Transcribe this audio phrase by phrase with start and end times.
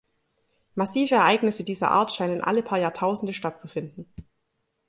[0.73, 4.11] Massive Ereignisse dieser Art scheinen alle paar Jahrtausende stattzufinden.